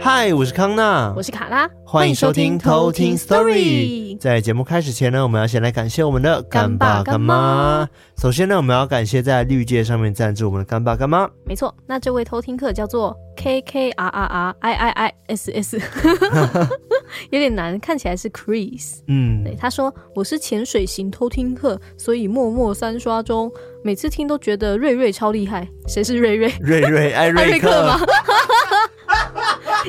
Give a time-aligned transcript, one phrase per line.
[0.00, 4.18] 嗨，我是康娜，我是卡拉，欢迎收听偷听 Story。
[4.18, 7.88] 在节目开始前呢，我们要先来感谢我们的干爸干妈。
[8.18, 11.28] 首先呢，我们要感谢在绿界上面赞助我们的干爸干妈。
[11.44, 15.78] 没错，那这位偷听客叫做 K K R R R I I I S S，
[17.30, 18.98] 有点难，看起来是 Chris。
[19.08, 23.50] 嗯，对，他说我是潜水型偷听客，所以默默三刷中，
[23.82, 25.68] 每次听都觉得瑞瑞超厉害。
[25.86, 26.52] 谁是瑞瑞？
[26.60, 27.98] 瑞瑞艾瑞克吗？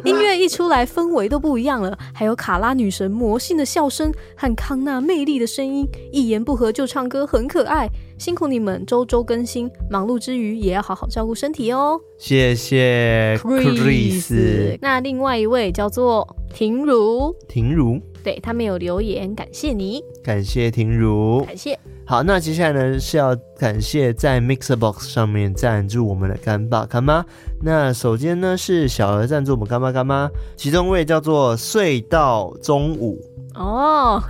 [0.04, 1.98] 音乐一出来，氛围都不一样了。
[2.13, 7.88] 还有卡拉女神魔性的笑声和康纳魅力的声音，一言不合就唱歌，很可爱。
[8.18, 11.99] 辛苦你们周周更新，忙碌之余也要好好照顾身体哦。
[12.18, 14.77] 谢谢 Chris。
[14.81, 21.77] 那另外一位叫做婷如，婷如，对，他没有留言，感谢你，感谢婷如，感谢。
[22.07, 27.23] 好，那接下来呢是要感谢在 Mixer Box 上面赞助我们的干爸干妈。
[27.62, 33.21] 那首先呢是小额赞助我们干爸干妈，其中一位叫做隧道中午。
[33.53, 34.21] 哦，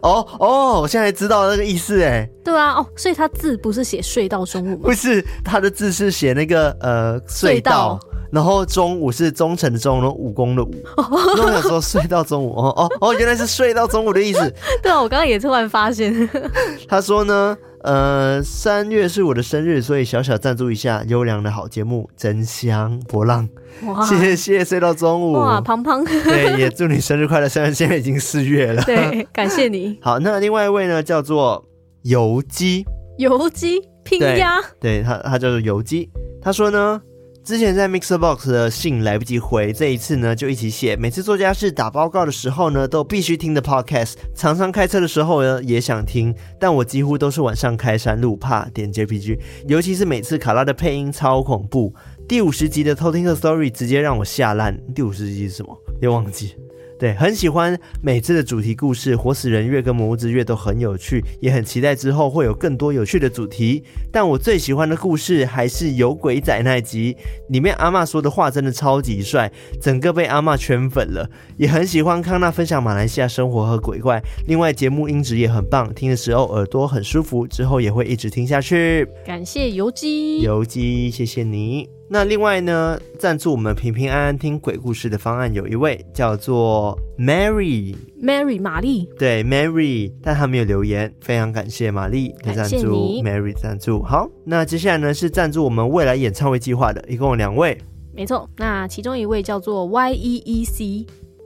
[0.00, 2.26] 哦哦，我现在知道那个意思哎。
[2.42, 4.84] 对啊，哦，所以他字不是写隧道中午吗？
[4.84, 8.00] 不是，他的字是写那个呃隧道。
[8.30, 10.74] 然后中午是忠诚的忠，然后武功的武。
[11.36, 14.40] 那我想说睡到中午哦哦哦，原来是睡到中午的意思。
[14.82, 16.28] 对啊，我刚刚也突然发现。
[16.86, 23.48] 他说呢，呃，三月是我的生日，所以小小赞助一下优良的好节目，真香波浪。
[23.84, 25.32] 哇谢谢睡到中午。
[25.32, 26.04] 哇，胖胖。
[26.04, 27.48] 对，也祝你生日快乐。
[27.48, 28.82] 虽然现在已经四月了。
[28.82, 29.98] 对，感谢你。
[30.02, 31.64] 好，那另外一位呢，叫做
[32.02, 32.84] 游击。
[33.16, 34.58] 游击拼鸭。
[34.80, 36.10] 对，他，他叫做游击。
[36.42, 37.00] 他说呢。
[37.48, 40.94] 之前在 Mixer Box 的信来不及回，这一次呢就一起写。
[40.94, 44.16] 每次做家事、打报告的时候呢，都必须听的 Podcast。
[44.34, 49.38] 常常开车的时候呢，也想听，但我几乎都是晚上开山路，怕点 JPG。
[49.66, 51.94] 尤其是每次卡拉的配音超恐怖。
[52.28, 54.78] 第五十集的偷听的 Story 直接让我吓烂。
[54.94, 55.74] 第五十集是什么？
[55.98, 56.54] 别忘记。
[56.98, 63.84] 对，很喜欢每次的主题故事，活死人月跟魔物之月都很有趣，也很期待之后会有更多有趣的主题。
[64.12, 67.16] 但我最喜欢的故事还是有鬼仔那集，
[67.50, 69.50] 里面阿嬷说的话真的超级帅，
[69.80, 71.28] 整个被阿嬷圈粉了。
[71.56, 79.06] 也很喜欢康纳分享马来西亚生活和鬼怪，另外节目音质也很棒，听的时候耳朵很舒服，之后也会一直听下去。
[79.24, 81.97] 感谢游击，游击，谢谢你。
[82.10, 94.02] 那另外呢，赞助我们平平安安听鬼故事的方案有一位叫做 Mary，Mary 玛丽，对 Mary，但他没有留言，非常感谢玛丽的赞助，Mary 赞助。
[94.02, 97.76] 好，那接下来呢是赞助我们未来演唱会计划的，一共有两位，
[98.14, 100.84] 没错，那其中一位叫做 Y E E C，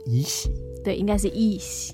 [0.06, 0.48] 一喜，
[0.84, 1.92] 对，应该是一喜。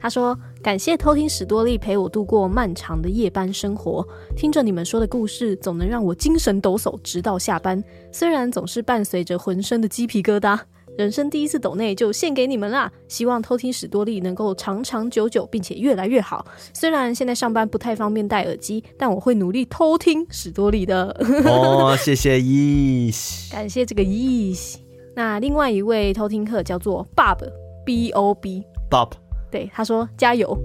[0.00, 4.02] 他说：“感谢偷听史多利陪我度过漫长的夜班生活，
[4.34, 7.84] 听着你们说的故事，总能让我精神抖擞，直到下班。
[8.10, 10.58] 虽然总是伴随着浑身的鸡皮疙瘩，
[10.96, 12.90] 人生第一次抖内就献给你们啦！
[13.08, 16.46] 希望偷听史多利能够长长久久，并且越来越好。
[16.72, 24.78] 虽然现在上班不太方便戴耳机，但我会努力偷听史多利的。”哦，谢谢伊西， 感谢这个伊西。
[25.14, 29.10] 那另外一位偷听客叫做 Bob，B O B，Bob。
[29.50, 30.56] 对，他说加油，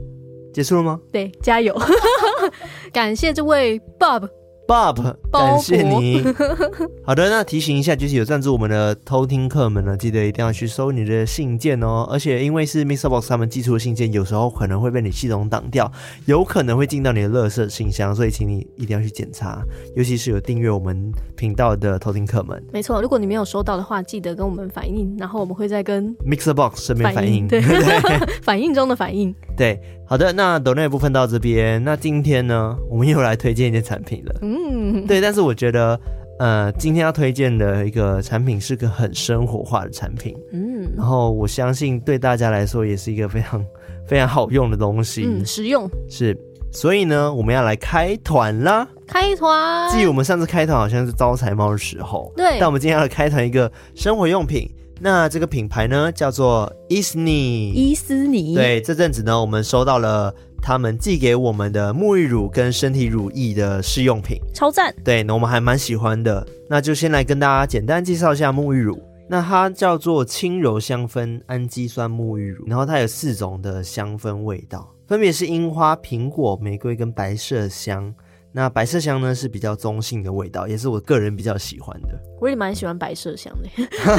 [0.53, 0.99] 结束了吗？
[1.11, 1.75] 对，加油，
[2.93, 4.27] 感谢这位 Bob。
[4.67, 6.23] Bob，感谢你。
[7.05, 12.07] 好的，那提醒一下，就是有赞助我们的偷听客们呢，记得一定要去收你的信件哦。
[12.09, 15.91] 而且因为是 MixerBox 他们寄出的信件，有时候可能会被你系统挡掉，
[16.25, 19.61] 有可能会进到你的垃圾信箱，所以请你一定要去检查。
[19.95, 22.61] 尤其是有订阅我们频道的偷听客们。
[22.73, 27.47] 没错，如果你没有收到的话，记得跟我们反映，然后我们会再跟 MixerBox 身边反映。
[27.47, 27.61] 对，
[28.41, 29.33] 反映中的反应。
[29.55, 31.83] 对，好的，那抖内部分到这边。
[31.83, 34.35] 那今天呢，我们又来推荐一件产品了。
[34.41, 35.99] 嗯，对，但是我觉得，
[36.39, 40.35] 呃，今天要推荐的一个产品是个很生活化的产品。
[40.51, 43.65] 嗯，然后我相信对大家来说也是一个非常
[44.05, 45.23] 非常好用的东西。
[45.25, 46.37] 嗯，实用是。
[46.71, 48.85] 所以呢，我们要来开团啦！
[49.07, 49.89] 开团。
[49.89, 52.29] 记得我们上次开团好像是招财猫的时候。
[52.35, 52.57] 对。
[52.59, 54.69] 但我们今天要来开团一个生活用品。
[54.99, 57.71] 那这个品牌呢，叫做伊斯尼。
[57.71, 58.55] 伊斯尼。
[58.55, 64.95] 对，这阵子呢，我们收到了他们寄给我们的沐浴乳跟身体乳液的试用品，超赞。
[65.03, 66.45] 对，那我们还蛮喜欢的。
[66.69, 68.97] 那就先来跟大家简单介绍一下沐浴乳。
[69.27, 78.13] 那它叫做轻柔香氛氨基酸沐浴乳，然后它有四种的香氛味道，分别是樱花、苹果、玫瑰跟白麝香。
[78.55, 82.17] 那百麝香呢是比较中性的味道，也是我个人比较喜欢的。
[82.39, 83.69] 我也蛮喜欢百麝香的，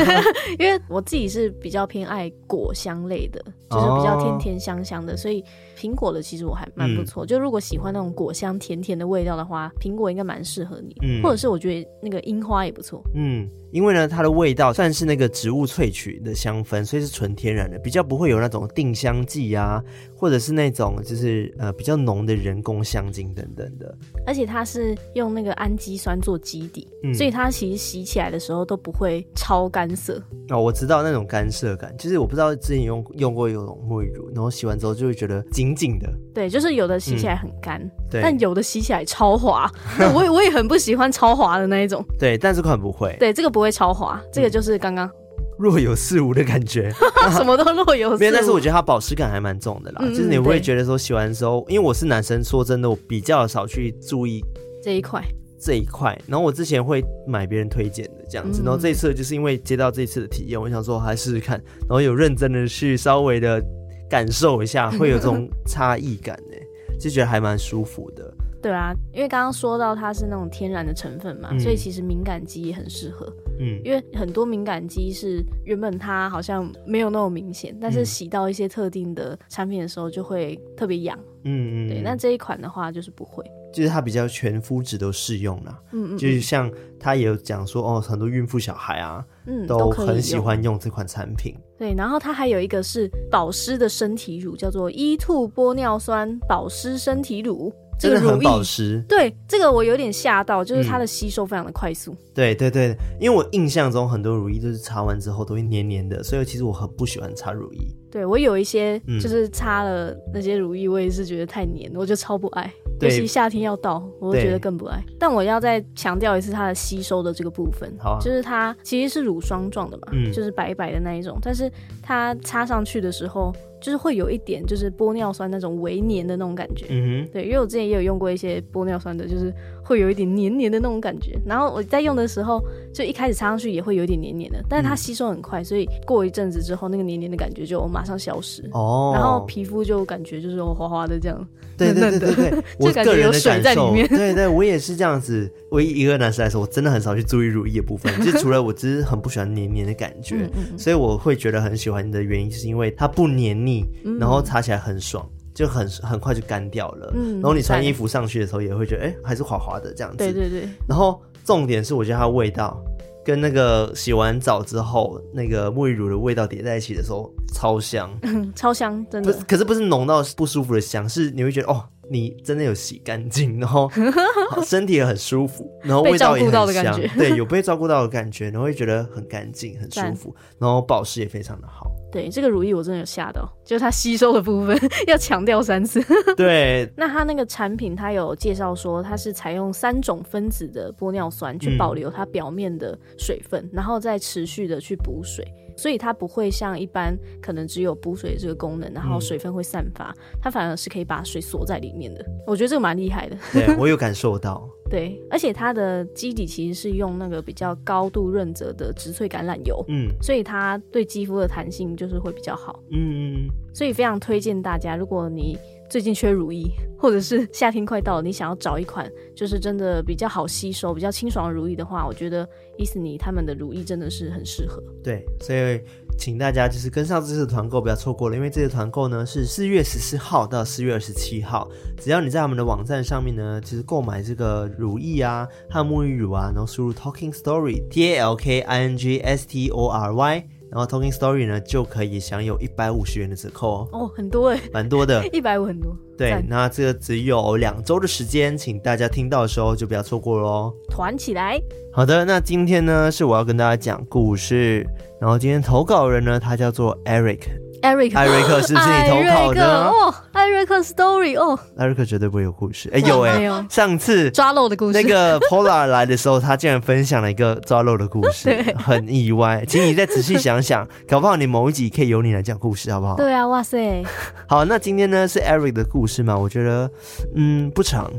[0.62, 5.42] 因为我自己是比较偏爱果香类的，就是比较甜甜香香的，哦、所以
[5.74, 7.24] 苹果的其实我还蛮不错。
[7.24, 10.94] 嗯、就如果喜欢那种果香甜甜的味道的话，苹果应该蛮适合你。
[11.00, 13.02] 嗯，或者是我觉得那个樱花也不错。
[13.14, 13.48] 嗯。
[13.76, 19.82] 因为呢，它的味道算是那个植物萃取的香氛，所以是纯天然的，比较不会有那种定香剂啊，
[20.16, 23.94] 或者是那种就是呃比较浓的人工香精等等的。
[24.26, 30.22] 而且它是用那个氨基酸做基底，嗯、所以它其实洗起来的时候都不会超干涩。
[30.48, 36.10] 哦，我知道那种干涩感，就是我不知道之前用用过有种沐浴乳，然后洗完之后就会觉得紧紧的。
[36.32, 39.70] 对，就是有的洗起来很干，嗯、但有的洗起来超滑。
[40.14, 42.02] 我也我也很不喜欢超滑的那一种。
[42.18, 43.14] 对，但这款不会。
[43.20, 43.65] 对，这个不会。
[43.66, 45.12] 会超滑，这个就是刚刚、嗯、
[45.58, 46.92] 若有似无的感觉，
[47.36, 48.18] 什么都若有似无。
[48.18, 54.40] 没有，但是我觉得它保湿感还蛮重的啦，嗯、就是你会觉得说洗完之后，对因为我是男生，说真的，我比较少去注意
[54.82, 55.20] 这一块
[55.60, 56.16] 这一块。
[56.28, 63.60] 然后我之前会买别人推荐的这样子，然后这一次就是因为接到这一次的体验，我想说还试试看，然后有认真的去稍微的
[64.08, 66.56] 感受一下， 会有这种差异感呢，
[67.00, 68.32] 就觉得还蛮舒服的。
[68.62, 73.32] 对啊，因为刚刚说到它是那种天然的成分嘛，嗯、所以其实敏感肌也很适合。
[73.58, 81.18] 嗯，因为很多敏感肌是原本它好像没有那么明显，但是洗到一些特定的产品的时候就会特别痒。
[81.44, 85.80] 嗯嗯，对，那这一款的话就是不会，就是它比较全肤质都适用啦。
[85.92, 91.54] 嗯嗯，就是像它也有讲说哦，很多孕妇小孩啊，嗯，都很喜欢用这款产品。
[91.78, 97.72] 对，然后它还有一个是保湿的身体乳，叫做 E2 玻尿酸保湿身体乳。
[97.98, 102.12] 这个很保湿，对这个我有点吓到，就是它的吸收非常的快速。
[102.12, 107.80] 嗯、对对对，因为我印象中很多乳液都是擦完之后都会黏黏的，所以其实我很不喜欢擦乳液。
[108.16, 112.72] 对我有一些就是擦了那些乳液，我也是觉得太黏，我就超不爱。
[113.02, 114.98] 尤其夏天要到，我会觉得更不爱。
[115.18, 121.70] 但我要再强调一次它的吸收的这个部分，好啊、就是它其实是乳霜状的嘛，嗯、就是白白的那一种，但是
[122.02, 123.52] 它擦上去的时候。
[123.78, 126.86] 就是会有一点，就是玻尿酸那种微黏的那种感觉。
[126.88, 129.52] 嗯哼，对，因为我之前也有用过一些玻尿酸的，就是
[129.86, 131.38] 会有一点黏黏的那种感觉。
[131.46, 132.60] 然后我在用的时候，
[132.92, 138.68] 就一开始擦上去也会有一点黏黏的，但是它吸收很快，所以过一阵子之后，那个黏黏的感觉就马上消失。
[138.72, 141.46] 哦，然后皮肤就感觉就是滑滑的这样。
[141.78, 144.08] 对对对对对， 就感觉有水在里面。
[144.08, 145.50] 对对，我也是这样子。
[145.72, 157.10] 唯一一个男生来说，我真的很少去注意乳液的部分，就除了我只是很不喜欢黏黏的感觉，嗯嗯，所以我会觉得很喜欢的原因，就是因为它不黏腻，嗯、然后擦起来很爽，就很很快就干掉了。
[157.14, 160.18] 嗯，然后你穿衣服上去的时候，也会觉得哎、欸，还是滑滑的这样子。
[160.18, 160.68] 对对对。
[160.86, 162.78] 然后重点是，我觉得它的味道
[163.24, 168.10] 跟那个洗完澡之后那个沐浴乳的味道叠在一起的时候，超香，
[168.54, 169.32] 超香，真的。
[169.48, 171.82] 可是不是浓到不舒服的香，是你会觉得哦。
[172.10, 173.90] 你真的有洗干净，然后
[174.64, 181.90] 身体也很舒服，然后味道也很香， 对，有被照顾到的感觉，然后会觉得很干净、很舒服，然后保湿也非常的好。
[182.12, 186.02] 对，这个乳液我真的有吓到，就是它吸收的部分 要强调三次。
[186.36, 195.44] 对，那它那个产品它有介绍说，它是采用三种分子的玻尿酸去保留它表面的水分，嗯、然后再持续的去补水。
[195.76, 202.24] 所以它不会像一般可能只有补水这个功能，然后水分会散发，嗯、它反而是可以把水锁在里面的。
[202.46, 203.36] 我觉得这个蛮厉害的。
[203.52, 204.68] 对， 我有感受到。
[204.88, 212.80] 对，而且它的基底其实是用那个比较高度润泽的植萃橄榄油，嗯，所以它对肌肤的弹性就是会比较好。
[212.92, 215.58] 嗯嗯嗯，所以非常推荐大家，如果你
[215.88, 216.64] 最近缺乳液，
[216.98, 224.82] 或者是夏天快到了，你想要找一款就是真的比较好吸收、比较清爽的乳液的话，我觉得伊思妮他们的乳液真的是很适合。
[225.02, 225.80] 对，所以
[226.18, 240.48] 请大家就是跟上这次团购，不要错过了，因为这次团购呢是四月十四号到四月二十七号，只要你在他们的网站上面呢，就是购买这个乳液啊，还有沐浴乳啊，然后输入 Talking Story T A L K I N G S T O R Y。
[240.70, 243.88] 然后 Talking Story 呢，就可以享有一百五十元的折扣哦。
[243.92, 245.96] 哦，很多哎，蛮多的， 一百五很多。
[246.16, 250.74] 对，那这个只有两周的时间，请大家听到的时候就不要错过喽。
[250.88, 251.60] 团起来。
[251.92, 254.86] 好的，那今天呢是我要跟大家讲故事，
[255.20, 257.40] 然后今天投稿人呢，他叫做 Eric。
[257.86, 259.84] 艾瑞克，艾瑞克是不是你投稿的？
[259.86, 262.90] 哦，艾瑞克 story 哦，艾瑞克绝对不会有故事。
[262.92, 265.00] 哎，有哎，上次抓漏的故事。
[265.00, 269.64] 那个 Pola 来的时候，他竟然分享了一个抓漏的故事， 很意外。
[269.68, 273.14] 请你再仔细想想， 搞不好你某一集可以由你来讲故事，好不好？
[273.14, 274.02] 对啊，哇塞。
[274.48, 276.36] 好，那今天呢是 Eric 的故事嘛？
[276.36, 276.90] 我觉得，
[277.36, 278.10] 嗯，不长，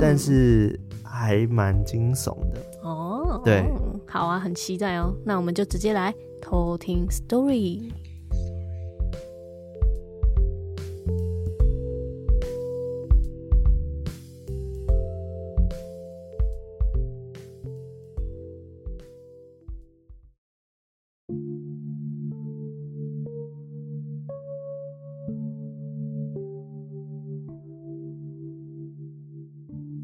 [0.00, 2.62] 但是还蛮惊悚的。
[2.82, 3.62] 哦，对，
[4.08, 5.12] 好啊，很期待哦。
[5.22, 7.90] 那我们就直接来偷听 story。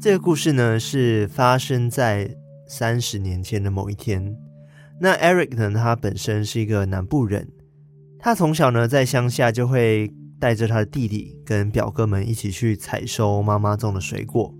[0.09, 2.35] 这个故事呢，是发生在
[2.65, 4.35] 三十年前的某一天。
[4.99, 7.47] 那 Eric 呢，他本身是一个南部人，
[8.17, 14.51] 他从小呢在乡下就会带着他的弟弟跟表哥们一起去采收妈妈种的水果。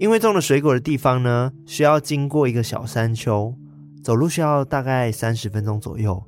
[0.00, 3.54] 因为种的水果的地方呢，需要经过一个小山丘，
[4.02, 6.20] 走路需要大概三十分钟左右，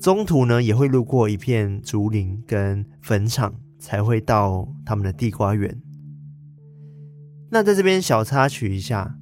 [0.00, 5.80] 中途呢也会路过一片竹林跟坟场，才会到他们的地瓜园。
[7.54, 9.16] 那在这边小插曲一下，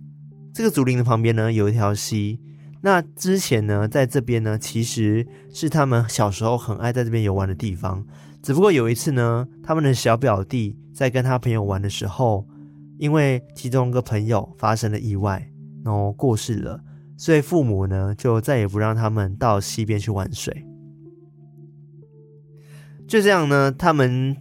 [0.54, 2.40] 这个竹林的旁边呢有一条溪。
[2.80, 8.02] 那之前呢，在这边呢，其实是他们小时候很爱在这边游玩的地方。
[8.42, 12.48] 只不过有一次呢，他们的小表弟在跟他朋友玩的时候，
[12.96, 15.46] 因为其中一个朋友发生了意外，
[15.84, 16.80] 然后过世了，
[17.18, 20.66] 所以父母呢就再也不让他们到溪边去玩水。
[23.06, 24.34] 就这样呢，他们。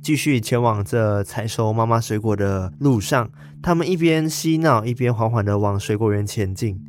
[0.00, 6.80] 继续前往这采收妈妈水果的路上，他们一边嬉闹，一边缓缓地往水果园前进。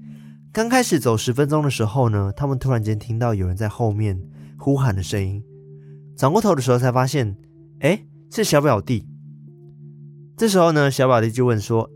[0.54, 4.22] 刚开始走十分钟的时候呢，他们突然间听到有人在后面
[4.58, 5.44] 呼喊的声音。
[6.16, 7.36] 转过头的时候才发现，
[7.80, 9.06] 哎，是小表弟。
[10.38, 11.90] 这时候呢，小表弟就问说：“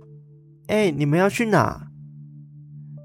[0.67, 1.87] 哎，你们要去哪？”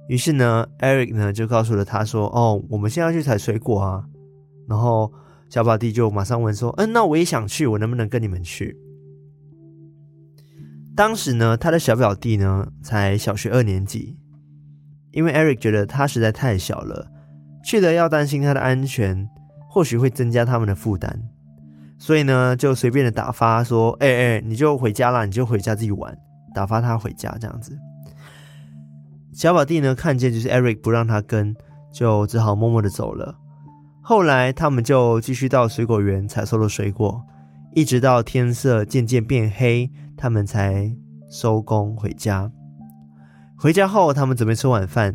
[0.09, 4.05] 于是呢，Eric 呢就告诉了他说：“哦，我们现在要去采水果啊。”
[4.67, 5.13] 然后。
[5.49, 8.77] 小表弟就马上问说：“嗯，那我也想去，我能不能跟你们去？”
[10.95, 14.19] 当时呢，他的小表弟呢才小学二年级，
[15.13, 17.11] 因为 Eric 觉得他实在太小了，
[17.65, 19.29] 去了要担心他的安全，
[19.71, 21.23] 或许会增加他们的负担，
[21.99, 26.19] 所以呢就随便的打发说：“哎哎，你就回家啦，你就回家自己玩。”
[26.55, 27.79] 打发他回家这样子。
[29.33, 31.55] 小表弟呢看见就是 Eric 不让他跟，
[31.93, 33.39] 就只好默默的走了。
[34.09, 37.23] 后来，他们就继续到水果园采收了水果，
[37.75, 40.91] 一直到天色渐渐变黑，他们才
[41.31, 42.51] 收工回家。
[43.55, 45.15] 回家后，他们准备吃晚饭。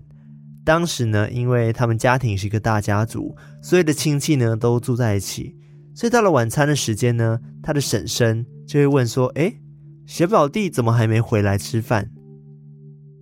[0.64, 5.56] 当时呢，因为他们家庭是一个大家族，所有的亲戚呢都住在一起，
[5.96, 9.60] 所以到了晚餐的时间呢，他的婶婶就会问说：“诶，
[10.06, 12.12] 小宝弟怎么还没回来吃饭？”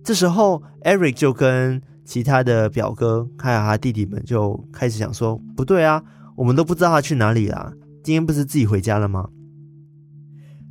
[0.04, 1.80] 这时候，Eric 就跟
[2.12, 6.04] 其他的表哥还有他弟弟们就开始想说：“不对啊，
[6.36, 7.72] 我们都不知道他去哪里啦。
[8.04, 9.30] 今天不是自己回家了吗？”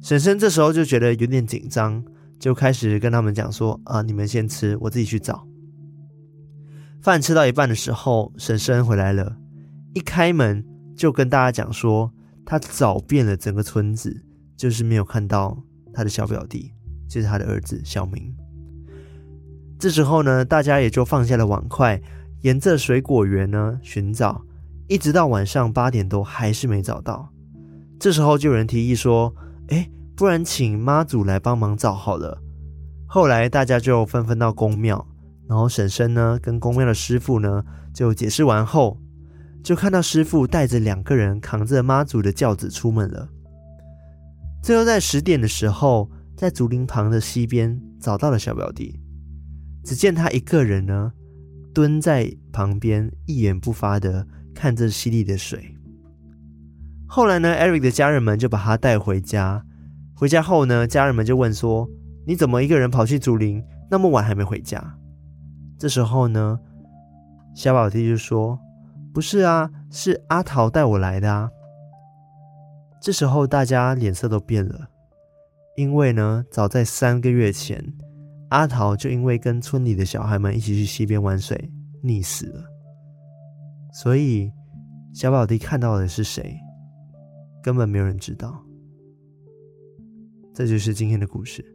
[0.03, 2.05] 婶婶这时候就觉得有点紧张，
[2.37, 5.47] 就开始跟他们讲说：“啊，你们先吃，我自己去找。”
[7.01, 9.35] 饭吃到一半的时候，婶婶回来了，
[9.95, 10.63] 一开门
[10.95, 12.13] 就跟大家讲说
[12.45, 14.23] ：“他找遍了整个村子，
[14.55, 15.57] 就是没有看到
[15.91, 16.71] 他的小表弟，
[17.09, 18.31] 就是他的儿子小明。”
[19.81, 21.99] 这时候呢，大家也就放下了碗筷，
[22.41, 24.43] 沿着水果园呢寻找，
[24.87, 27.27] 一直到晚上八点多还是没找到。
[27.99, 29.33] 这时候就有人提议说
[29.69, 32.39] ：“哎，不然请妈祖来帮忙找好了。”
[33.09, 35.03] 后来大家就纷纷到宫庙，
[35.49, 38.99] 然后婶婶呢跟宫庙的师傅呢就解释完后，
[39.63, 43.27] 就看到师傅带着两个人扛着妈祖的轿子出门了。
[44.61, 46.07] 最后在十点的时候，
[46.37, 49.00] 在竹林旁的溪边找到了小表弟。
[49.83, 51.11] 只见他一个人呢，
[51.73, 55.75] 蹲在旁边，一言不发的看着溪里的水。
[57.07, 59.65] 后来呢，Eric 的家人们就把他带回家。
[60.15, 61.89] 回家后呢，家人们就问说
[62.25, 64.97] ：“你怎么一个人跑去竹林，那么晚还没回家？”
[65.79, 66.59] 这时候呢，
[67.55, 68.59] 小宝弟就说
[69.13, 71.49] ：“不是啊，是阿桃带我来的啊。”
[73.01, 74.89] 这时候大家脸色都变了，
[75.75, 77.93] 因为呢，早在三个月前。
[78.51, 81.57] 阿桃就因为跟村里的小孩们一起去溪边玩水，
[82.03, 82.61] 溺死了。
[83.93, 84.51] 所以
[85.13, 86.57] 小宝弟看到的是谁，
[87.63, 88.61] 根本没有人知道。
[90.53, 91.65] 这就是今天的故事。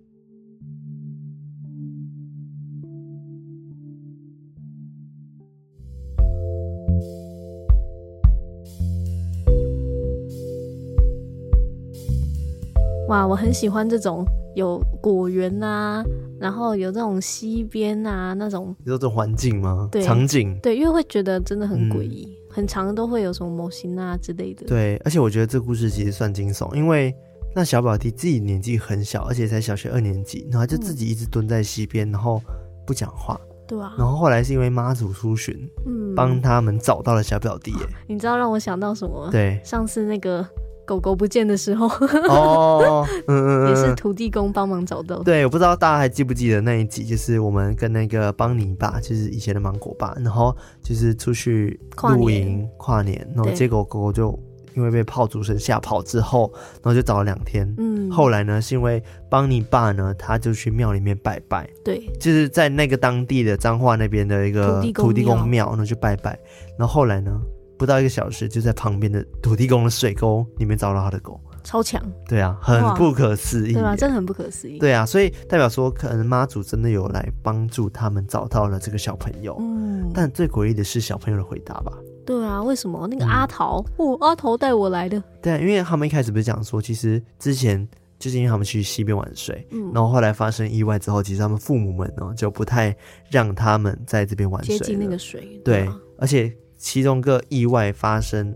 [13.08, 14.24] 哇，我很喜欢这种。
[14.56, 16.02] 有果园啊，
[16.40, 19.86] 然后有这种溪边啊，那种有这种环境吗？
[19.92, 24.64] 对，场景对，因为会觉得真的很诡异，嗯、很长都会有什么模型啊之类的。
[24.66, 27.14] 对，而且我觉得这故事其实算惊悚，因为
[27.54, 32.40] 那小表弟自己年纪很小，而且才小学二年级，然后就自己一直蹲在溪边，然后
[32.86, 33.38] 不讲话。
[33.68, 33.94] 对啊。
[33.98, 37.72] 然后后来是因为妈祖出巡，嗯，帮他们找到了小表弟。
[37.72, 39.28] 哎，你知道让我想到什么？
[39.30, 40.48] 对，上次那个。
[40.86, 41.86] 狗狗不见的时候，
[42.30, 45.22] 哦，嗯，也是土地公帮忙找到。
[45.22, 54.38] 对，我不知道大家还记不记得那一集，就是我们跟那个邦尼爸，就是以前的芒果爸，然后就是出去露营跨年，跨年，然后结果狗狗就
[54.74, 56.50] 因为被炮竹声吓跑之后，
[56.82, 57.74] 然后就找了两天。
[57.78, 66.38] 嗯，后来呢，是因为邦尼爸呢，他就去庙里面拜拜，对，就是在那个当地的彰化那边的一个土地公庙，然后去拜拜。
[66.78, 67.40] 然后后来呢，
[67.78, 71.40] 不到一个小时，就在旁边的土地公的水沟里面找到他的狗。
[71.62, 81.90] 超强，对啊，很不可思议，对啊，真的很不可思议，对啊，所以代表说，可能妈祖真的有来帮助他们找到了这个小朋友，嗯，但最诡异的是小朋友的回答吧？
[82.24, 83.08] 对啊，为什么？
[83.08, 85.20] 那个阿桃，嗯、哦，阿桃带我来的？
[85.42, 87.84] 对啊，因为他们一开始不是讲说，其实之前
[88.16, 92.96] 就是因为他们去溪边玩水，嗯，然后后来发生意外之后，其实他们父母们呢就不太
[93.28, 98.54] 让他们在这边玩水，接近那个水，对，而且其中一个意外发生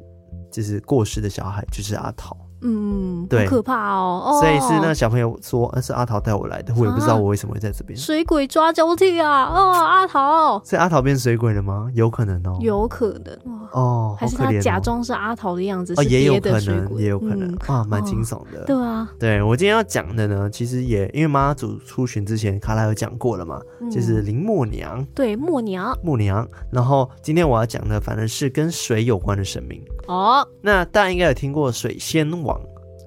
[0.50, 2.50] 就是过世的小孩就是阿桃。
[2.62, 4.40] 嗯，对，好可怕哦，哦。
[4.40, 7.99] 所以是那个小朋友说，那是阿桃带我来的，我也不知道我为什么会在这边。
[7.99, 9.45] 水鬼抓交替啊！
[9.45, 11.90] 哦，阿桃，所以阿桃变水鬼了吗？
[11.95, 13.37] 有可能哦，有可能
[13.73, 15.95] 哦，还是他假装是阿桃的样子？
[15.97, 18.64] 哦，也有可能，也有可能啊，蛮惊悚的。
[18.67, 26.47] 对啊，对我今天要讲的呢，其实也因为妈祖出巡之前，卡拉有讲过了嘛，就是林默娘，对，默娘，默娘。
[26.71, 30.47] 然后今天我要讲的，反正是跟水有关的神明哦。
[30.61, 32.50] 那大家应该有听过水仙王。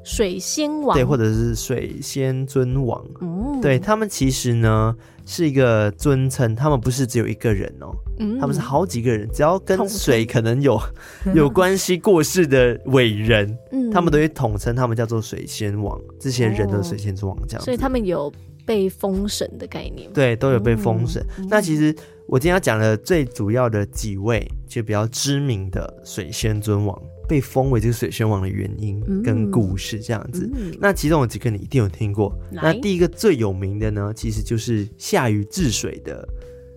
[0.03, 0.95] 水仙王。
[0.95, 4.95] 对，或者是水仙尊王，嗯，对他们其实呢
[5.25, 10.79] 是一个尊称，他们不是只有一个人哦，嗯，他们是好几个人，只要跟水可能有
[11.33, 18.31] 有关系过世的伟人，嗯，他们都会统称他们叫做水仙王，这些人的水仙尊王这样，所以他们有
[18.65, 21.25] 被封神的概念，对，都有被封神。
[21.49, 21.95] 那其实
[22.27, 27.01] 我今天要讲的最主要的几位就比较知名的水仙尊王。
[27.33, 30.69] 被封为这个水仙王的原因跟故事这样子，嗯。
[30.69, 32.31] 嗯、那其中有几个你一定有听过。
[32.51, 36.23] 那第一个最有名的呢，其实就是下禹治水的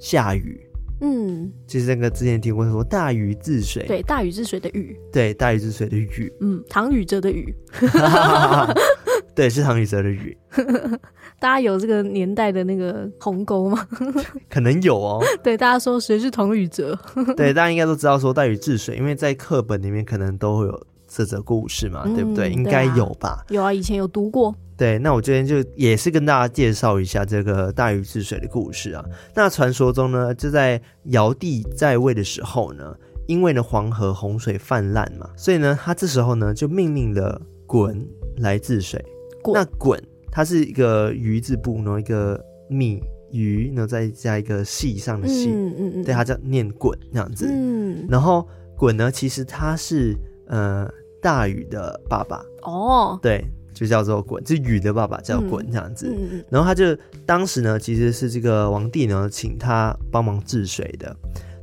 [0.01, 0.59] 夏禹。
[1.03, 7.55] 嗯，就是那个之前听过说大禹治水，对，大禹治水的禹，对，大禹治水的禹，嗯，唐禹哲的禹，
[9.37, 10.37] 对，是唐禹哲的禹。
[11.39, 13.87] 大家有这个年代的那个鸿沟吗？
[14.49, 15.23] 可能有哦。
[15.45, 16.99] 对，大家说谁是唐禹哲？
[17.37, 22.51] 对，大家应该都知道说大禹治水，因为在课本里面可能都会有这则故事嘛，嗯、对不对？
[22.51, 23.45] 应该有吧？
[23.51, 24.55] 有啊，以前有读过。
[24.75, 29.05] 对，那我今天就也是跟大家介绍一下这个大禹治水的故事啊。
[29.35, 32.95] 那传说中呢，就在尧帝在位的时候呢，
[33.27, 38.07] 因为呢黄河洪水泛滥嘛，所以呢他这时候呢就命令了鲧
[38.39, 39.05] 来治水。
[39.47, 39.99] 滚那鯀
[40.31, 47.47] 它是一个鱼字部，然后一个米鱼，然后再加一个细上的细，嗯嗯嗯，对，它叫念鯀这样子。
[47.49, 50.17] 嗯，然后鯀呢，其实他是
[50.49, 50.89] 呃
[51.23, 53.45] 大禹的爸爸哦，对。
[53.77, 56.07] 就叫做鯀，就禹的爸爸叫鯀这样子。
[56.09, 61.15] 嗯嗯、然后他就当时呢，其实是这个王帝呢，请他帮忙治水的。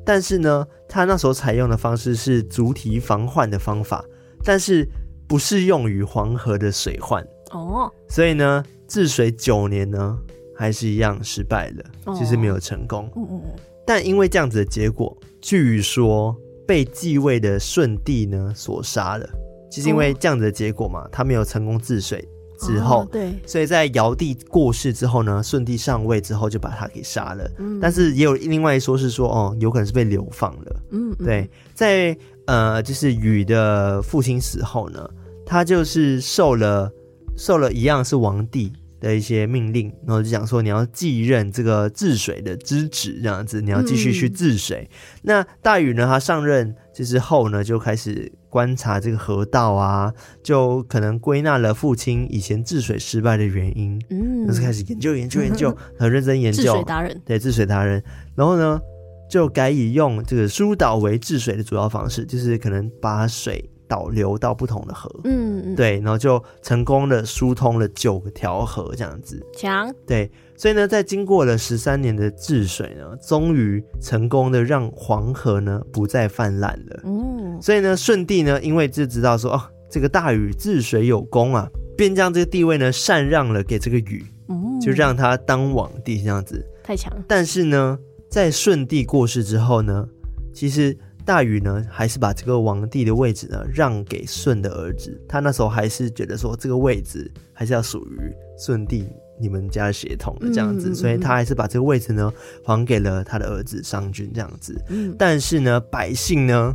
[0.06, 4.06] 但是呢，他那时候采用的方式是筑堤防患的方法，
[4.43, 4.88] 但是
[5.28, 7.26] 不适用于黄河的水患
[7.60, 7.92] 哦。
[8.08, 10.18] 所以呢，治水九年呢，
[10.56, 13.10] 还是一样失败了，其实没有成功。
[13.16, 13.42] 嗯嗯、
[13.86, 16.36] 但因为这样子的结果，据说
[16.68, 19.30] 被继位的舜帝呢所杀了。
[19.72, 22.24] 就是因为这样子的结果嘛，他没有成功治水
[22.60, 27.50] 之后，哦、对，所以在尧帝过世之后呢，舜帝上位之后就把他给杀了。
[27.58, 30.76] 嗯，但是也有另外一说是说，哦，有可能是被流放了。
[30.92, 35.10] 嗯，嗯，对，在呃，就是禹的父亲死后呢，
[35.44, 36.92] 他就是受了
[37.38, 44.89] 受了一样是王帝的一些命令，然后就讲说你要继任这个治水的之职，这样子，你要继续去治水。
[44.91, 48.32] 嗯、那大禹呢，他上任就是后呢，就开始。
[48.54, 56.62] 观察这个河道啊，就可能归纳了父亲以前治水失败的原因，嗯，就是开始研究研究研究， 很认真研究。
[56.62, 58.04] 治水达人，对，治水达人。
[58.36, 58.80] 然后呢，
[59.28, 69.40] 就改以用这个疏导为治水的主要方式，就是可能把水导流到不同的河，嗯，对，然后就成功的疏通了九个条河，这样子。
[69.56, 70.32] 强，对。
[70.58, 77.02] 所以呢，在经过了十三年的治水呢，终于成功的让黄河呢不再泛滥了。
[77.04, 86.66] 嗯，所以呢，舜帝呢，因为就知道说哦，这个大禹治水有功啊，便将这个地位呢禅让了给这个禹，嗯，就让他当王帝这样子。
[86.84, 87.14] 太强。
[87.28, 87.96] 但是呢，
[88.28, 90.08] 在舜帝过世之后呢，
[90.52, 95.20] 其实大禹呢还是把这个王帝的位置呢让给舜的儿子。
[95.28, 99.08] 他那时候还是觉得说这个位置还是要属于舜帝。
[99.40, 102.32] 你们家的血统的这样子，嗯嗯嗯，所以他还是把这个位置呢
[102.64, 104.80] 还给了他的儿子商君这样子。
[104.90, 106.72] 嗯，但是呢，百姓呢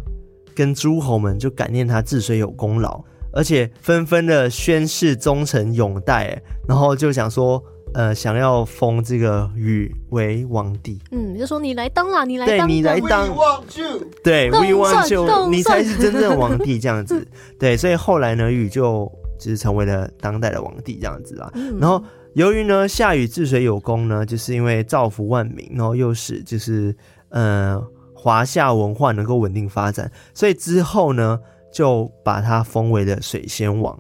[0.57, 7.63] 跟诸侯们就感念他治水有功劳，而且纷纷的宣誓忠诚拥戴，然后就想说
[7.95, 13.29] 呃想要封这个禹为王帝，嗯，就说你来当啦，你来当，对你来当，
[14.23, 17.27] 对，We want you，你才是真正的王帝 这样子，
[17.59, 22.03] 对，所以后来呢，禹就就是成为了当代的王帝这样子啊，嗯、然后
[22.35, 26.95] 由于呢夏禹治水有功呢，就是因为造福万民，然后又使就是
[27.31, 27.83] 呃
[28.15, 31.39] 华夏文化能够稳定发展，所以之后呢
[31.73, 33.97] 就把他封为了水仙王，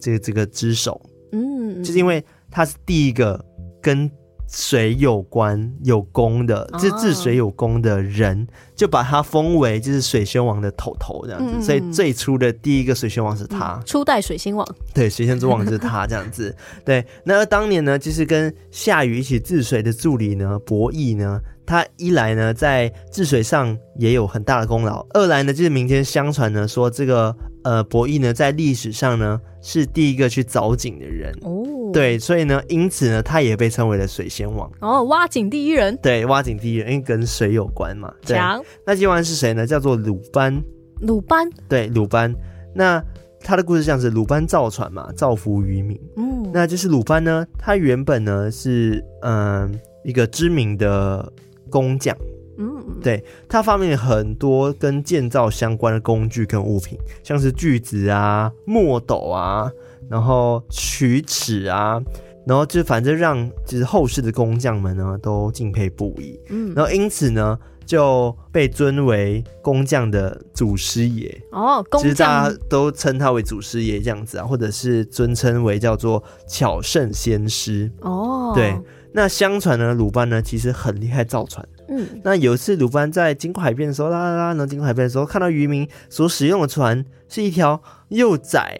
[0.00, 1.00] 这个这个之首，
[1.32, 2.24] 嗯，就是因为。
[2.48, 3.44] 他是第一个
[3.82, 4.10] 跟
[4.48, 11.56] 水有关有功的，就是治水有功的人，就把他封为就是水仙王的头头这样子。
[11.58, 14.66] 嗯、所以最初的第一个水仙王是他，嗯、初代水仙王。
[14.94, 16.54] 对，水仙之王就是他这样子。
[16.86, 31.64] 对，那当年呢，就是跟夏禹一起治水的助理呢，伯益呢，他一来呢在治水上也有很大的功劳，二来呢就是民间相传呢说这个呃伯益呢在历史上呢是第一个去凿井的人哦。
[31.92, 35.96] 对，所以呢，因此呢，他也被称为了水仙王哦，挖井第一人。
[36.02, 38.12] 对，挖井第一人，因为跟水有关嘛。
[38.22, 38.62] 强。
[38.84, 39.66] 那接完是谁呢？
[39.66, 40.62] 叫做鲁班。
[41.00, 41.48] 鲁班。
[41.68, 42.34] 对，鲁班。
[42.74, 43.02] 那
[43.40, 45.98] 他的故事这样子：鲁班造船嘛，造福于民。
[46.16, 49.70] 嗯，那就是鲁班呢，他原本呢是嗯、呃、
[50.04, 51.32] 一个知名的
[51.70, 52.16] 工匠。
[52.58, 59.70] 嗯，对，他发明了很多跟建造相关的工具跟物品，像是锯子啊、墨斗啊。
[60.08, 62.00] 然后曲尺啊，
[62.46, 66.38] 然后就反正让就是后世的工匠们呢都敬佩不已。
[66.48, 71.42] 嗯，然后因此呢就被尊为工匠的祖师爷。
[71.50, 77.90] 哦，工匠，其实大家都称他为祖师爷这样子啊，或者是尊称为叫做巧圣先师。
[78.02, 78.80] 哦，对。
[79.16, 81.66] 那相传呢，鲁班呢其实很厉害造船。
[81.88, 88.78] 嗯，那有一次鲁班在经过海边的时候，啦啦啦，然后经过海边的时候，看到渔民所使用的船是一条又窄。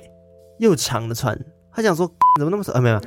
[0.59, 1.38] 又长的船，
[1.72, 2.07] 他想说
[2.38, 2.81] 怎么那么少啊？
[2.81, 3.01] 没有，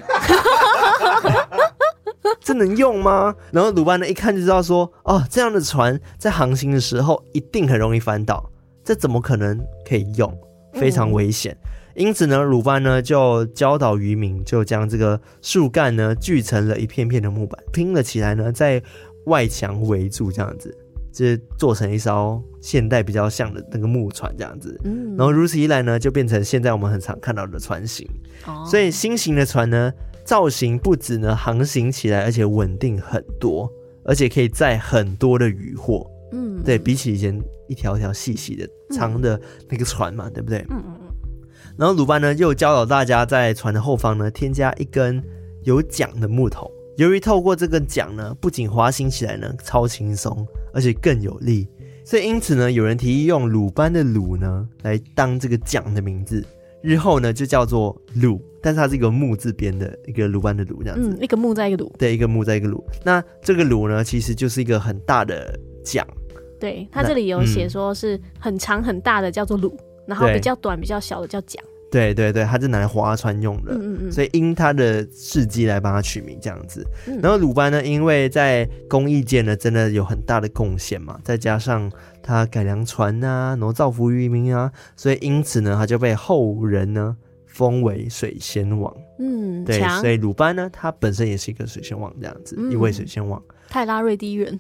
[2.41, 3.35] 这能用吗？
[3.51, 8.43] 然后鲁班呢一看就知道说，哦，这样的船在航行的时候一定很容易翻倒，
[8.83, 10.35] 这怎么可能可以用？
[10.73, 11.55] 非常危险。
[11.63, 18.81] 嗯、因此呢，鲁班呢就教导渔民，就将这个树干呢锯成了一片片的木板，拼了起来呢，在
[19.25, 20.75] 外墙围住这样子。
[21.11, 28.07] 就是做成一艘现代比较像的那个木船这样子，嗯，然后如此一来呢，就变成现在我们很常看到的船型。
[28.45, 29.91] 哦，所以新型的船呢，
[30.23, 33.69] 造型不止呢航行起来，而且稳定很多，
[34.05, 36.09] 而且可以载很多的渔获。
[36.31, 40.59] 嗯，对，比起以前一条条细细的长的那个船嘛，嗯、对不对？
[40.69, 40.98] 嗯嗯嗯。
[41.79, 45.23] 然后鲁班呢又教导大家在船的后方呢添加一根
[45.63, 46.69] 有桨的木头。
[46.97, 51.65] 由于透过这个桨呢，不仅滑行起来呢超轻松，而且更有力，
[52.03, 56.45] 所以因此呢，有人提议用鲁班的鲁呢来当这个桨的名字，
[56.81, 62.83] 日后呢就叫做鲁，但是它是一个木字边的一个鲁班的鲁这样子，嗯，一个木在一个鲁，对，一个木在一个鲁。
[63.05, 66.05] 那这个鲁呢，其实就是一个很大的桨，
[66.59, 71.63] 对，它这里有写说是很长很大的叫做鲁，然后比较短比较小的叫桨。
[71.91, 76.85] 对对对，他是拿来划船用的，嗯嗯，所以因他的事迹来帮他取名这样子。
[77.07, 88.93] 嗯、然后鲁班呢，因为在工艺界呢，真的有很大的贡献嘛，再加上他改良船啊，然后造福于民啊，所以因此呢，他就被后人呢封为水仙王。
[89.17, 93.41] 嗯，对，所以鲁班呢，他本身也是一个水仙王这样子，嗯、一位水仙王。
[93.69, 94.59] 泰拉瑞第一人，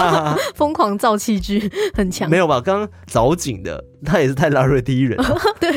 [0.56, 2.28] 疯狂造器具，很强。
[2.28, 2.60] 没有吧？
[2.60, 5.18] 刚刚早景的，他也是泰拉瑞第一人。
[5.60, 5.70] 对，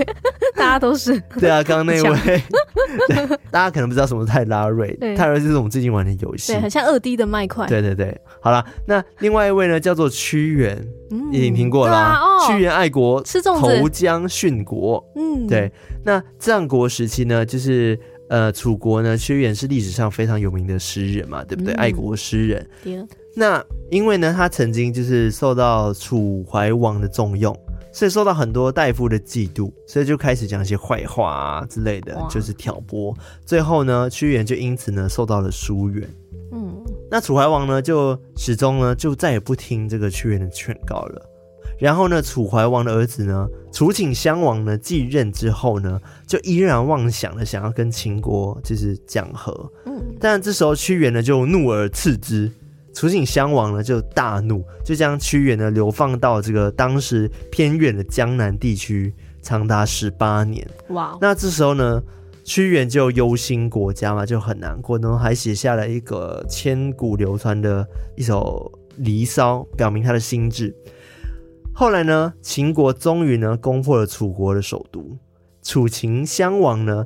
[0.55, 1.19] 大家都是。
[1.39, 2.41] 对啊，刚刚那位，
[3.09, 4.97] 对，大家可能不知道什么是泰拉瑞。
[5.15, 7.67] 泰拉瑞就是我们最近玩的游戏，对，很像二 D 的麦块。
[7.67, 10.81] 对对对，好了，那另外一位呢，叫做屈原，
[11.31, 12.17] 已经听过了。
[12.47, 13.21] 屈原爱国，
[13.59, 15.05] 投江殉国。
[15.15, 15.71] 嗯，对。
[16.05, 17.99] 那战国时期呢，就是。
[18.29, 21.73] 呃，楚国呢，屈原是历史上非常有名的诗人嘛，对不对？
[21.73, 22.69] 嗯、爱国诗人。
[23.35, 27.55] 那因为呢，他曾经就是受到楚怀王的重用，
[27.91, 33.15] 所以受到很多大夫的嫉妒，所以就开始讲一些坏话啊之类的，就是挑拨。
[33.45, 36.07] 最后呢，屈原就因此呢受到了疏远。
[36.51, 36.75] 嗯，
[37.09, 41.28] 那楚怀王呢，就始终呢就再也不听这个屈原的劝告了。
[41.79, 49.71] 然后呢，楚怀王的儿子呢，楚顷襄王呢继任之后呢，就依然妄想的想要跟秦国就是讲和。
[49.85, 52.51] 嗯，但这时候屈原呢就怒而斥之，
[52.93, 60.67] 楚顷襄王呢就大怒，就将屈原呢流放到这个当时偏远的江南地区，长达十八年。
[60.89, 61.17] 哇！
[61.21, 62.03] 那这时候呢，
[62.43, 67.87] 屈原就忧心国家嘛，就很难过，然后还写下了一个千古流传的
[68.17, 70.75] 一首《离骚》，表明他的心志。
[71.79, 75.17] 后来呢，秦国终于呢攻破了楚国的首都，
[75.63, 77.05] 楚秦襄王呢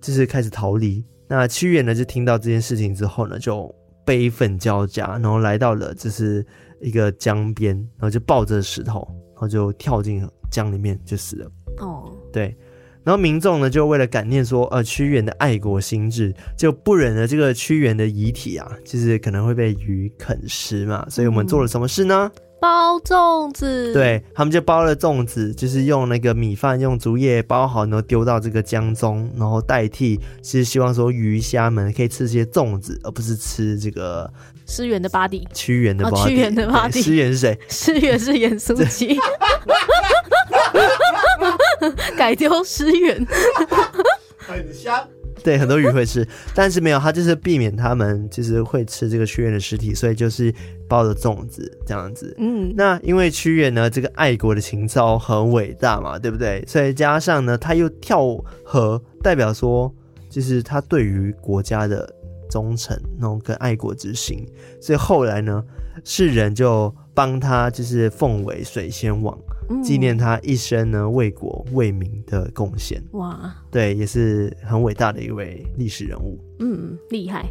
[0.00, 6.46] 就是开始逃离，那屈原呢，就听到这件事情之后呢，就悲愤交加，然后来到了就是
[6.80, 11.50] 一个江边，然后就抱着石头，然后就跳进江里面就死了。
[11.78, 12.56] 哦，对。
[13.02, 22.30] 然后民众呢，就为了感念说，呃，屈原的爱国心志，就不忍了这个屈原的遗体啊，就是可能会被鱼啃食嘛，所以我们做了什么事呢？
[22.66, 23.92] 包粽子。
[23.92, 34.28] 对，他们就包了粽子，就是用那个米饭用竹叶包好，然后丢到这个江中，然后代替，是希望说鱼虾们可以吃这些粽子，而不是吃这个
[34.66, 35.44] 诗源的 body。
[35.54, 37.04] 屈原的 body，屈原的 body。
[37.04, 37.56] 诗源是谁？
[37.70, 39.16] 诗源是盐酥鸡。
[42.18, 43.24] 改丢诗源，
[44.38, 45.08] 很香。
[45.46, 50.52] 对，很多鱼会吃，但是没有，他就是避免他们就是会吃这个屈原的尸体，所以就是
[50.88, 52.34] 包的粽子这样子。
[52.38, 56.64] 嗯，那因为屈原呢，这个爱国的情操很伟大嘛，对不对？
[56.66, 58.26] 所以加上呢，他又跳
[58.64, 59.94] 河，代表说
[60.28, 62.12] 就是他对于国家的
[62.50, 64.44] 忠诚那种跟爱国之心，
[64.80, 65.62] 所以后来呢，
[66.02, 69.38] 世人就帮他就是奉为水仙王。
[69.82, 76.38] 纪念他一生呢为国为民的贡献，哇，对，也是很伟大的一位历史人物。
[76.58, 77.46] 嗯，厉害。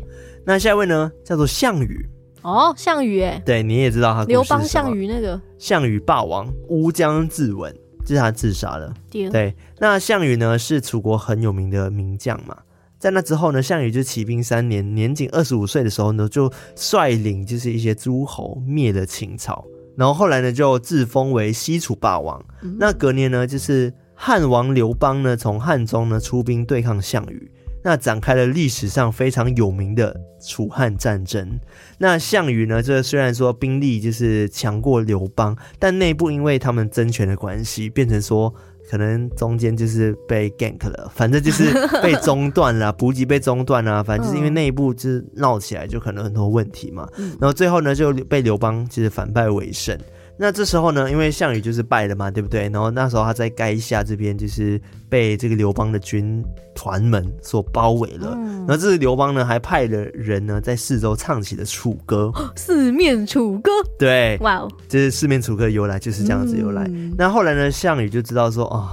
[0.45, 2.06] 那下一位呢，叫做项羽。
[2.41, 7.73] 哦，项羽，哎，对，你也知道他刘邦项羽那个项羽霸王乌江自刎，
[8.06, 8.93] 就是他自杀了。
[9.10, 12.56] 对，那项羽呢是楚国很有名的名将嘛，
[12.99, 19.65] 在那之后呢，项羽就起兵三年，年仅二十五岁的时候呢，就率领就是一些诸侯灭了秦朝。
[19.97, 22.43] 然后后来呢，就自封为西楚霸王。
[22.62, 27.51] 嗯、那隔年呢，就是汉王刘邦呢，从汉中呢出兵对抗项羽，
[27.84, 31.60] 那展开了历史上非常有名的楚汉战争。
[31.97, 38.53] 那项羽呢，这虽然说兵力就是强过刘邦，但内部因为他们争权的关系，变成说。
[38.89, 47.07] 可能中间就是被 gank 了，反正就是 被中断了，补给被中断了，反正就是因为内部就是闹起来，就可能很多问题嘛。
[47.39, 49.97] 然后最后呢，就被刘邦就是反败为胜。
[50.37, 52.63] 那这时候呢，因为项羽就是败了嘛，对不对？
[52.69, 56.43] 然后那时候他在垓下这边就是被这个刘邦的军
[56.75, 58.33] 团们所包围了。
[58.35, 63.71] 嗯、然后这是刘邦呢，还派了人呢在四周唱起了楚歌， 四面楚歌。
[63.97, 66.83] 对，哇哦，就是四面楚歌的由来就是这样子由来。
[66.89, 68.87] 嗯、那后来呢，项羽就知道说啊、哦，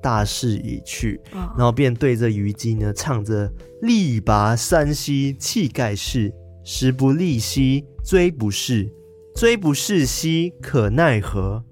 [0.00, 3.50] 大势已去，然后便对着虞姬呢唱着
[3.82, 8.88] “力拔山兮气盖世，时不利兮骓不逝。”
[9.34, 11.62] 追不逝兮，可奈何？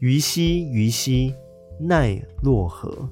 [0.00, 1.34] 虞兮虞兮，
[1.80, 3.08] 奈若何？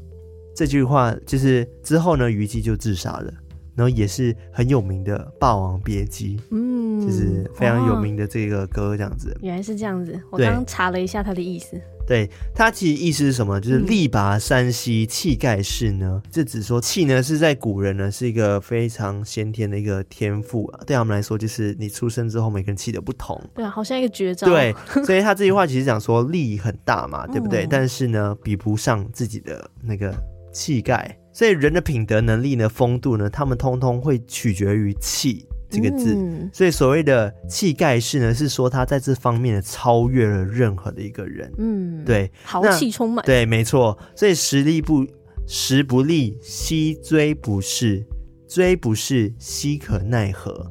[0.55, 3.33] 这句话就是之后呢，虞姬就自杀了，
[3.75, 9.37] 然后也是很有名的《霸王别姬》，嗯，就是非常有名的这个歌，这样子。
[9.43, 11.81] 原来是这样子，我刚刚查了一下它的意思。
[12.07, 13.59] 对，它其实意思是什么？
[13.59, 16.23] 就是力拔山兮气盖世呢？
[16.31, 20.81] 这、嗯、只说气呢是在古人呢是一个非常先天的一个天赋啊。
[20.87, 23.43] 对他们来说，就是你出生之后，每个人气的不同。
[23.55, 24.47] 对啊，好像一个绝招。
[24.47, 27.65] 对， 所以他这句话其实讲说力很大嘛，对不对？
[27.65, 30.15] 嗯、但是呢，比不上自己的那个
[30.53, 31.19] 气概。
[31.35, 35.44] 所以人的品德能力呢、风度呢，他们通通会取决于气。
[35.70, 41.53] 这个字，嗯、所以所谓的气盖世呢，是说他在这方面超越了任何的一个人。
[41.59, 43.25] 嗯，对，豪气充满。
[43.27, 43.99] 对，没错。
[44.14, 45.05] 所以时力不
[45.49, 48.07] 时不利，兮騅不是，
[48.47, 50.64] 追不逝，兮可奈何？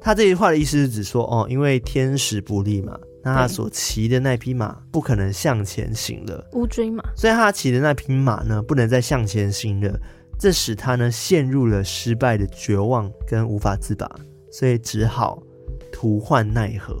[0.00, 6.48] 他这句话的意思是指说，哦，因为天时不利嘛，那他所骑的那匹马不可能向前行了。
[6.52, 9.98] 乌骓马，所以他骑的那匹马呢，不能再向前行了。
[10.38, 14.08] 这使他呢陷入了失败的绝望跟无法自拔。
[14.52, 15.40] 所以只好
[15.92, 16.96] 徒患奈何，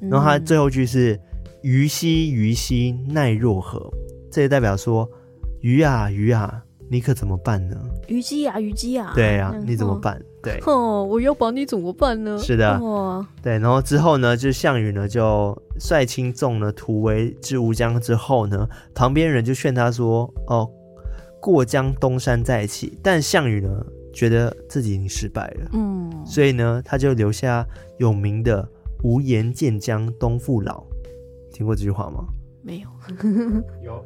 [0.00, 1.18] 然后他最后一句是
[1.62, 3.92] “虞兮虞兮，奈若何”，
[4.30, 5.08] 这也代表说
[5.62, 13.58] “虞啊虞啊，你可怎么办呢？”“虞姬啊虞姬啊，对、啊，你怎么办？”“对， 哦，我要把你怎么办呢？”是的，哇，对。
[13.58, 20.70] 然后之后呢，就项羽呢就率轻众呢突围至乌江之后呢，旁边人就劝他说：“哦，
[21.40, 23.84] 过江东山再起。”但项羽呢？
[24.16, 27.66] 觉得自己已经失败了，嗯，所以呢，他就留下
[27.98, 28.66] 有名的
[29.04, 30.82] “无颜见江东父老”，
[31.52, 32.24] 听过这句话吗？
[32.62, 32.88] 没有，
[33.84, 34.02] 有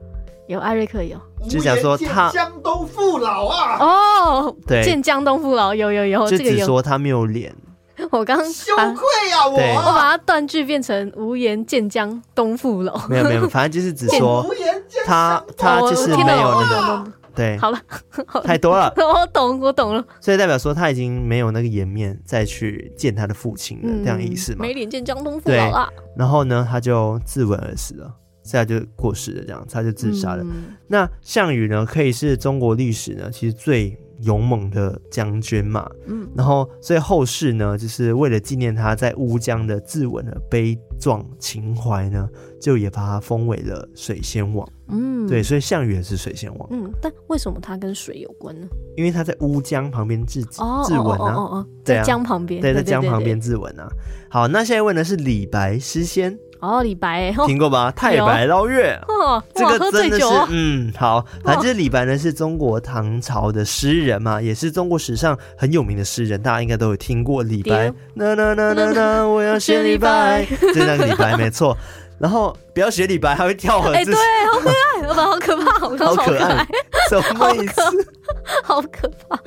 [0.51, 1.17] 有艾瑞克有，
[1.49, 7.55] 就想说他江东父老啊，哦，对，见江东父老有有有，就只说他没有脸。
[8.11, 8.85] 我刚羞愧
[9.33, 14.45] 啊，我我把它断句变成“无颜见江东父老”，没有没有，反正就是只说
[15.07, 17.13] 他他就是没有那个。
[17.33, 17.79] 对，好了，
[18.43, 18.93] 太多了。
[18.97, 20.05] 我懂，我懂了。
[20.21, 24.63] 所以代表说他已经没有那个颜面再去见他的父亲了，嗯、这样意思嘛？
[24.63, 25.89] 没脸见江东父老了。
[26.17, 28.13] 然后呢，他就自刎而死了，
[28.51, 30.43] 现在就过世了，这样他就自杀了。
[30.43, 35.89] 嗯、那项羽呢，可以是中国历史呢，其实最勇猛的将军嘛。
[36.07, 42.29] 嗯，然后所以后世呢，就是为了纪念他在乌江的自刎的悲壮情怀呢，
[42.61, 44.69] 就也把他封为了水仙王。
[44.89, 46.69] 嗯，对，所以项羽也是水仙王。
[46.73, 48.67] 嗯，但为什么他跟水有关呢？
[48.97, 53.89] 因为他在乌江旁边自哦自刎啊，哦哦在江旁边，对，在江旁边自刎啊。
[54.29, 57.47] 好，那现在问的是李白诗仙，哦，李白，哦。
[57.47, 57.91] 听过吧？
[57.97, 58.99] 太白捞月。
[59.09, 67.43] 哦，这个真的是嗯，好，反正就是李白呢是中国唐朝的诗人嘛，也是中国史上很有名的诗人，大家应该都有听过。
[67.43, 67.93] 李白。
[68.15, 71.77] 那那那那那，我要学李白，就那个李白没错。
[72.19, 74.15] 然后不要学李白，还会跳河，哎，对，
[74.53, 76.67] 好可爱，我好可怕，我好可爱，
[77.09, 77.81] 什么意思？
[78.63, 79.41] 好可怕。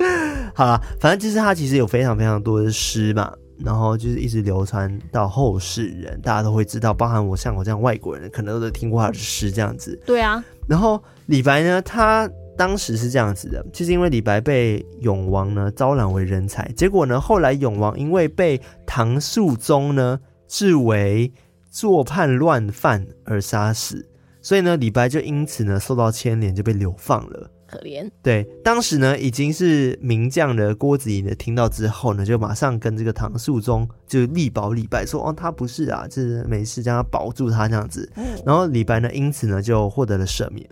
[0.52, 10.00] 好了，反正就是他其实有非常非常多的诗嘛，然后就是一直流传到后世人，大家都会知道，包含我像我这样外国人，可能都听过他的诗这样子。
[10.04, 21.32] 对啊，然后李白呢，他当时是这样子的，就是因为李白被永王呢招揽为人才，结果呢后来永王因为被唐肃宗呢治为
[21.70, 24.08] 作叛乱犯而杀死，
[24.40, 27.50] 所以呢李白就因此呢受到牵连，就被流放了。
[27.66, 28.08] 可怜。
[28.22, 38.10] 对，当时呢已经是名将的郭子仪呢听到之后呢，就马上跟这个唐肃宗就力保李白说，哦他不是啊，就是没事，将他保住他这样子。
[38.44, 40.68] 然后李白呢因此呢就获得了赦免。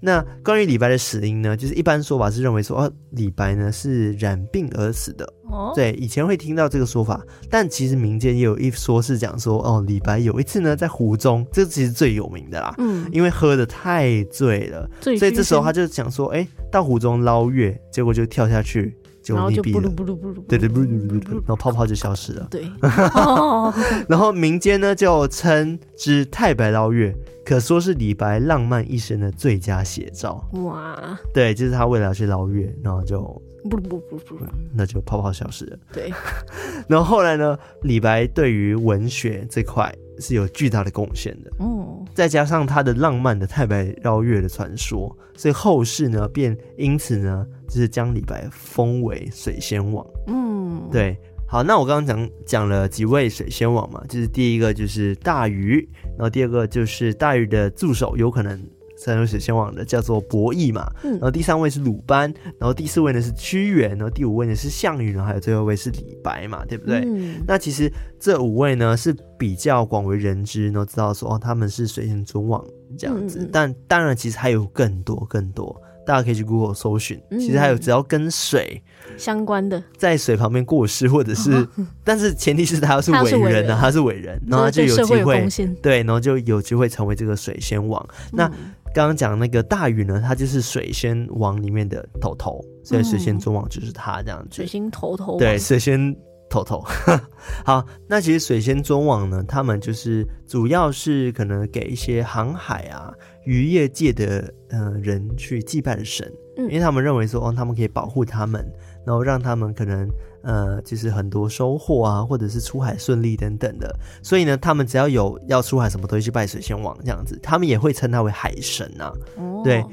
[0.00, 5.24] 那关于李白的死因呢，就是一般说法是认为说，哦，李白呢是染病而死的。
[5.48, 19.90] 哦，对，以前会听到这个说法，但其实民间也有一说是讲说，哦，李白有一次呢在湖中，这其实最有名的啦，嗯，因为喝的太醉了，醉所以这时候他就想说，哎，到湖中捞月，结果就跳下去，就然后就不噜溺毙了。
[19.90, 22.46] 不噜不噜，对对，不噜不噜，然后泡泡就消失了。
[22.50, 22.70] 对，
[23.14, 23.72] 哦，
[24.08, 30.46] 然后民间呢就称之太白捞月，可说是李白浪漫一生的最佳写照。
[30.52, 33.20] 哇，对，就是他为了要去捞月，然后就
[33.68, 35.78] 不噜不噜不噜不，那就泡泡消失了。
[35.92, 36.12] 对，
[36.86, 50.06] 然后后来呢，李白对于文学这块是有巨大的贡献的，嗯，再加上他的浪漫的太白捞月的传说，所以后世呢便因此呢就是将李白封为水仙王。
[50.26, 58.60] 嗯，对，好，那我刚刚讲讲了几位水仙王嘛，就是第一个就是大禹，然后第二个就是大禹的助手，有可能
[58.98, 61.12] 成为水仙王的叫做伯益嘛，嗯。
[61.12, 67.02] 然后第三位是鲁班，然后第四位呢是屈原，然后第五位呢是项羽，然后还有最后一位是李白嘛，对不对？
[67.06, 72.64] 嗯，那其实这五位呢是比较广为人知，然后知道说哦他们是水仙尊王
[72.98, 78.82] 这样子，但当然其实还有更多更多，大家可以去 Google 搜寻，嗯其实还有只要跟水。
[79.18, 81.66] 相关的，在水旁边过世，或者是，
[82.04, 85.48] 但是前提是他是他是伟伟人啊，他是伟人，然后他就有机会。
[85.82, 88.06] 对，然后就有机会成为这个水仙王。
[88.32, 94.56] 那嗯刚刚讲那个大禹呢，他就是水仙王里面的头头，所以水仙尊王就是他这样子。
[94.56, 96.14] 水仙头头，对，，水仙
[96.48, 96.82] 头头。
[97.64, 103.12] 好，那其实水仙尊王呢，他们就是主要是可能给一些航海啊、
[103.46, 108.64] 渔业界的呃人去祭拜神，嗯因为他们认为说，哦，他们可以保护他们，
[109.06, 110.08] 然后让他们可能
[110.42, 113.88] 呃，就是很多收获啊，或者是出海顺利等等的。
[114.22, 119.12] 所以呢，他们只要有要出海什么，都会去拜水仙王这样子，他们也会称他为海神啊。
[119.36, 119.84] 哦对，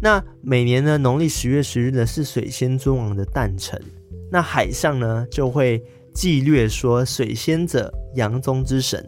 [0.00, 3.80] 那每年呢，农历十月十日呢是水仙尊王的诞辰，
[4.30, 9.04] 那海上呢就会记略说水仙者洋中之神。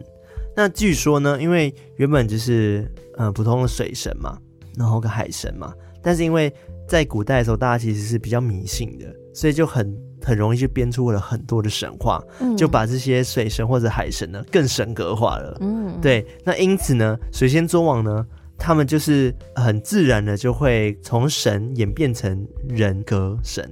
[0.61, 4.37] 那据说呢，因为原本就是呃普通的水神嘛，
[4.77, 6.53] 然后个海神嘛，但是因为
[6.87, 9.91] 在古代的时候，大家其实是比较迷信的，所以就很
[10.23, 15.57] 很容易就编出了很多的神话，嗯就把这些水神或者海神呢更神格化了。
[15.61, 18.23] 嗯，对，那因此呢，水仙尊王呢，
[18.55, 23.67] 他们就是很自然的就会从神演变成人格神，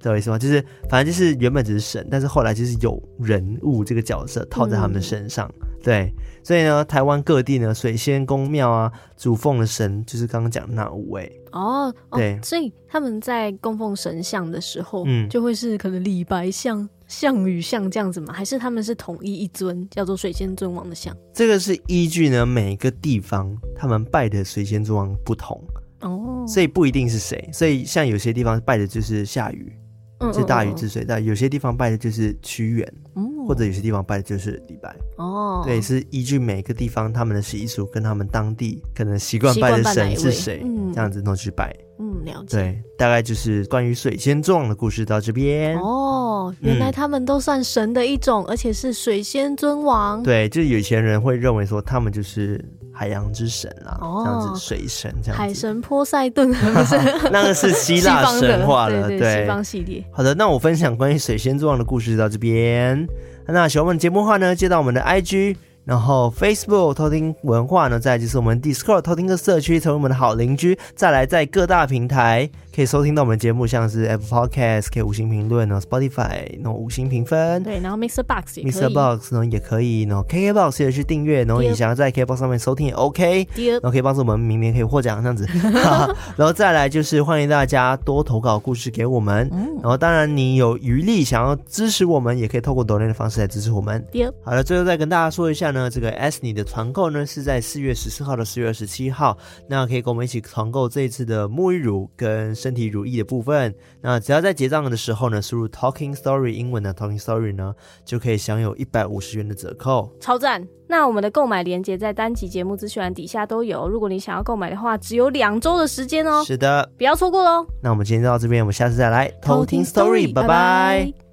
[0.00, 0.38] 知道意思吗？
[0.38, 5.50] 就是反正就是原本只是神，但是后来就是有人物这个角色套在他们身上。
[5.82, 11.30] 对，所以呢，台湾各地呢，水仙宫庙啊，主奉的神就是刚刚讲的那五位。
[11.52, 18.34] 哦，哦对所以他们在供奉神像的时候，嗯就会是可能李白像、项羽像这样子吗？
[18.34, 21.16] 还是他们是统一一尊叫做水仙尊王的像？
[21.32, 25.62] 这个是依据呢每个地方他们拜的水仙尊王不同，
[26.00, 27.48] 哦，所以不一定是谁。
[27.52, 29.87] 所以像有些地方拜的就是夏禹，嗯
[30.32, 32.94] 是大禹治水，但有些地方拜的就是屈原。
[33.14, 41.74] 嗯或者有些地方拜的就是李白，哦，对，是依据每个地方他们的习俗跟他们当地可能习惯拜的神是谁，嗯这样子弄去拜。
[41.98, 42.58] 嗯，了解。
[42.58, 45.78] 对，大概就是关于水仙尊王的故事到这边。
[45.78, 52.62] 哦，原来他们都算神的一种，而且是水仙尊王。，对，就是有些人会认为说他们就是
[52.98, 55.40] 海洋之神啦，哦这样子水神这样子。
[55.40, 56.96] 海神波塞顿 不是
[57.30, 60.04] 那个是希腊神话了，对，对西方系列。
[60.10, 63.06] 好的，那我分享关于水仙之王的故事就到这边。
[63.46, 65.54] 那喜欢我们节目的话呢，接到我们的 IG。
[65.84, 70.78] 然后 Facebook 偷听文化呢，再来就是我们 Discord 偷听的社区，成为我们的好邻居。
[70.94, 77.60] 再来在各大平台可以收听到我们节目，像是 Apple Podcast 可以五星评论哦，Spotify 然后五星评分。
[77.64, 85.44] 对，然后 Mixer Box 也可以，Mixer Box 呢也可以，然后 KKBox 也去订阅，然后你想要在 KKBox 上面收听也 OK，然后可以帮助我们明年可以获奖这样子。
[86.38, 89.50] 然后再来就是欢迎大家多投稿故事给我们，
[89.82, 94.06] 然后当然你有余力想要支持我们，也可以透过抖内的方式来支持我们。
[94.44, 95.90] 好了，最后再跟大家说一下呢。
[95.90, 103.74] 这个 Asni 的团购呢，是在四月十四号到四月二十七号，那可以跟我们一起团购这一次的沐浴乳跟身体如意的部分。
[104.02, 110.66] 那只要在结账的时候呢，输入 Talking Story 英文的 Talking Story 呢，就可以享有一百五十元的折扣，超赞！
[110.86, 116.44] 那我们的购买链接在单集节目资讯栏底下都有，如果你想要购买的话，只有两周的时间哦。
[116.44, 117.66] 是的，不要错过喽。
[117.82, 121.27] 那我们今天就到这边，我们下次再来偷听 Story，拜拜。